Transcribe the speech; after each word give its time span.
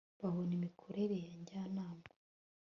babona 0.19 0.51
imikorere 0.59 1.15
ya 1.25 1.33
njyanama 1.41 2.07